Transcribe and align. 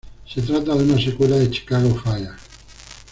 Se 0.27 0.41
trata 0.41 0.73
de 0.75 0.83
una 0.83 0.99
secuela 0.99 1.37
de 1.37 1.51
"Chicago 1.51 1.95
Fire". 2.03 2.31